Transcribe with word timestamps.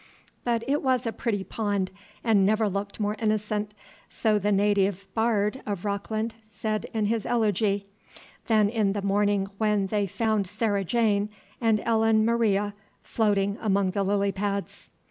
But 0.43 0.63
it 0.67 0.81
was 0.81 1.05
a 1.05 1.11
pretty 1.11 1.43
pond, 1.43 1.91
and 2.23 2.43
never 2.43 2.67
looked 2.67 2.99
more 2.99 3.15
innocent 3.19 3.75
so 4.09 4.39
the 4.39 4.51
native 4.51 5.05
"bard" 5.13 5.61
of 5.67 5.85
Rockland 5.85 6.33
said 6.43 6.87
in 6.91 7.05
his 7.05 7.23
elegy 7.23 7.85
than 8.47 8.71
on 8.75 8.93
the 8.93 9.03
morning 9.03 9.47
when 9.59 9.85
they 9.85 10.07
found 10.07 10.47
Sarah 10.47 10.83
Jane 10.83 11.29
and 11.61 11.79
Ellen 11.85 12.25
Maria 12.25 12.73
floating 13.03 13.59
among 13.61 13.91
the 13.91 14.01
lily 14.01 14.31
pads. 14.31 14.89